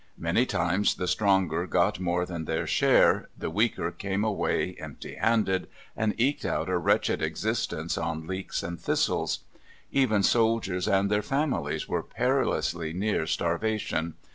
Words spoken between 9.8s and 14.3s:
Even soldiers and their families were perilously near starvation.